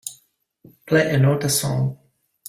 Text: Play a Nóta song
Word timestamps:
Play 0.87 1.05
a 1.15 1.19
Nóta 1.25 1.47
song 1.57 1.83